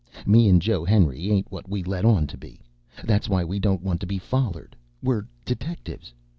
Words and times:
Me 0.25 0.49
an' 0.49 0.59
Joe 0.59 0.83
Henry 0.83 1.29
ain't 1.29 1.51
what 1.51 1.69
we 1.69 1.83
let 1.83 2.05
on 2.05 2.25
to 2.25 2.35
be. 2.35 2.59
That's 3.03 3.29
why 3.29 3.43
we 3.43 3.59
don't 3.59 3.83
want 3.83 3.99
to 3.99 4.07
be 4.07 4.17
follered. 4.17 4.75
We're 5.03 5.27
detectives. 5.45 6.11